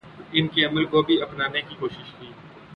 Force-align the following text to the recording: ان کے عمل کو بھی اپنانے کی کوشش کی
ان 0.31 0.47
کے 0.47 0.65
عمل 0.65 0.85
کو 0.85 1.01
بھی 1.01 1.21
اپنانے 1.21 1.61
کی 1.61 1.75
کوشش 1.79 2.11
کی 2.19 2.31